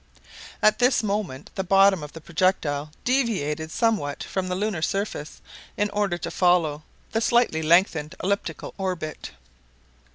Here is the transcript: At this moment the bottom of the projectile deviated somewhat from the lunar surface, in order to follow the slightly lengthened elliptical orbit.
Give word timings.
At 0.63 0.79
this 0.79 1.03
moment 1.03 1.51
the 1.53 1.63
bottom 1.63 2.01
of 2.01 2.13
the 2.13 2.21
projectile 2.21 2.89
deviated 3.03 3.69
somewhat 3.69 4.23
from 4.23 4.47
the 4.47 4.55
lunar 4.55 4.81
surface, 4.81 5.41
in 5.77 5.91
order 5.91 6.17
to 6.17 6.31
follow 6.31 6.81
the 7.11 7.21
slightly 7.21 7.61
lengthened 7.61 8.15
elliptical 8.23 8.73
orbit. 8.79 9.29